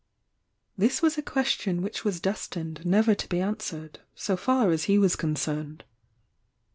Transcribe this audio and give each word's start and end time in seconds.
This 0.79 1.03
was 1.03 1.19
a 1.19 1.21
question 1.21 1.83
which 1.83 2.03
was 2.03 2.19
destined 2.19 2.83
never 2.87 3.13
to 3.13 3.29
be 3.29 3.39
answered, 3.39 3.99
so 4.15 4.35
far 4.35 4.71
as 4.71 4.85
he 4.85 4.97
was 4.97 5.15
concerned. 5.15 5.83